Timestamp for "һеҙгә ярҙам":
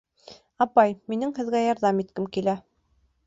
1.41-2.01